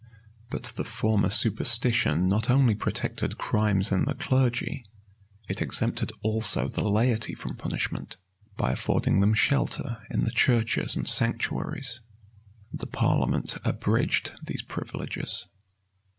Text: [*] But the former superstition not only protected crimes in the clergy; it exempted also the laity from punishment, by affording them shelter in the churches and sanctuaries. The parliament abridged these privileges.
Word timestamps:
[*] 0.27 0.49
But 0.49 0.63
the 0.77 0.83
former 0.83 1.29
superstition 1.29 2.27
not 2.27 2.49
only 2.49 2.73
protected 2.73 3.37
crimes 3.37 3.91
in 3.91 4.05
the 4.05 4.15
clergy; 4.15 4.83
it 5.47 5.61
exempted 5.61 6.11
also 6.23 6.67
the 6.67 6.89
laity 6.89 7.35
from 7.35 7.55
punishment, 7.55 8.17
by 8.57 8.71
affording 8.71 9.19
them 9.19 9.35
shelter 9.35 10.01
in 10.09 10.23
the 10.23 10.31
churches 10.31 10.95
and 10.95 11.07
sanctuaries. 11.07 11.99
The 12.73 12.87
parliament 12.87 13.59
abridged 13.63 14.31
these 14.43 14.63
privileges. 14.63 15.45